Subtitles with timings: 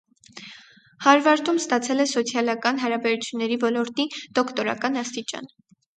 [1.07, 4.07] Հարվարդում ստացել է սոցիալական հարաբերությունների ոլորտի
[4.41, 5.53] դոկտորական աստիճան։